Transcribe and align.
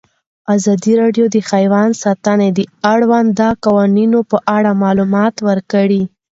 ازادي 0.55 0.93
راډیو 1.01 1.25
د 1.31 1.37
حیوان 1.49 1.89
ساتنه 2.03 2.47
د 2.57 2.59
اړونده 2.93 3.47
قوانینو 3.65 4.19
په 4.31 4.37
اړه 4.55 4.71
معلومات 4.83 5.35
ورکړي. 5.47 6.03